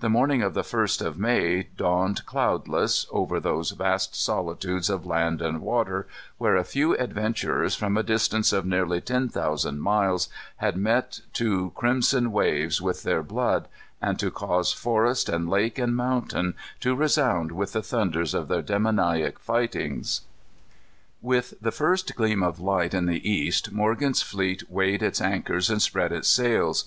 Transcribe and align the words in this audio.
The 0.00 0.10
morning 0.10 0.42
of 0.42 0.52
the 0.52 0.62
first 0.62 1.00
of 1.00 1.18
May 1.18 1.68
dawned 1.74 2.26
cloudless, 2.26 3.06
over 3.10 3.40
those 3.40 3.70
vast 3.70 4.14
solitudes 4.14 4.90
of 4.90 5.06
land 5.06 5.40
and 5.40 5.62
water, 5.62 6.06
where 6.36 6.54
a 6.54 6.64
few 6.64 6.94
adventurers 6.98 7.74
from 7.74 7.96
a 7.96 8.02
distance 8.02 8.52
of 8.52 8.66
nearly 8.66 9.00
ten 9.00 9.30
thousand 9.30 9.80
miles 9.80 10.28
had 10.56 10.76
met 10.76 11.20
to 11.32 11.72
crimson 11.74 12.24
the 12.24 12.28
waves 12.28 12.82
with 12.82 13.04
their 13.04 13.22
blood, 13.22 13.66
and 14.02 14.18
to 14.18 14.30
cause 14.30 14.74
forest 14.74 15.30
and 15.30 15.48
lake 15.48 15.78
and 15.78 15.96
mountain 15.96 16.52
to 16.80 16.94
resound 16.94 17.50
with 17.50 17.72
the 17.72 17.80
thunders 17.82 18.34
of 18.34 18.48
their 18.48 18.60
demoniac 18.60 19.38
fightings. 19.38 20.26
With 21.22 21.54
the 21.58 21.72
first 21.72 22.14
gleam 22.16 22.42
of 22.42 22.60
light 22.60 22.92
in 22.92 23.06
the 23.06 23.26
east, 23.26 23.72
Morgan's 23.72 24.20
fleet 24.20 24.70
weighed 24.70 25.02
its 25.02 25.22
anchors 25.22 25.70
and 25.70 25.80
spread 25.80 26.12
its 26.12 26.28
sails. 26.28 26.86